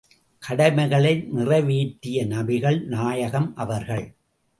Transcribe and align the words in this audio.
கடமைகளை 0.43 1.11
நிறைவேற்றிய 1.31 2.25
நபிகள் 2.25 2.79
நாயகம் 2.87 3.55
அவர்கள்! 3.55 4.05